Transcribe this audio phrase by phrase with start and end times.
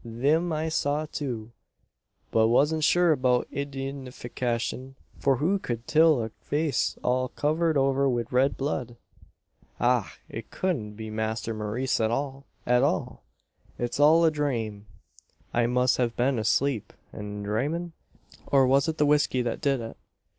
[0.03, 1.51] Thim I saw too,
[2.31, 8.33] but wasn't shure about eyedintifycashin; for who kud till a face all covered over wid
[8.33, 8.95] rid blood?
[9.79, 10.07] "Ach!
[10.27, 13.21] it cudn't be Masther Maurice at all, at all!
[13.77, 14.87] "It's all a dhrame.
[15.53, 17.91] I must have been aslape, an dhramin?
[18.47, 19.97] Or, was it the whisky that did it?